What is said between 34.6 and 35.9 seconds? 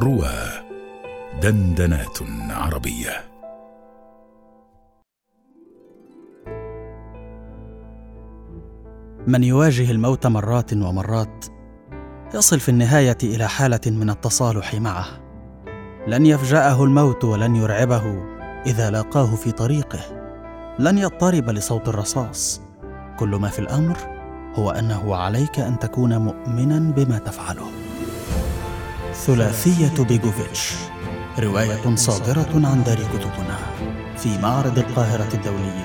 القاهرة الدولي